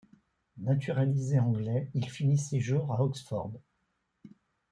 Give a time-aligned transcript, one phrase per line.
[0.57, 3.51] Naturalisé anglais, il finit ses jours à Oxford.